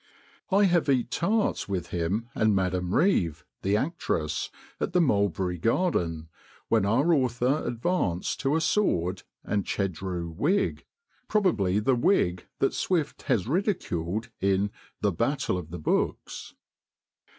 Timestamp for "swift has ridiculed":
12.73-14.31